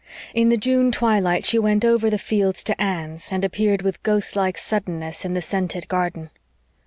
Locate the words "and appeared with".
3.31-4.01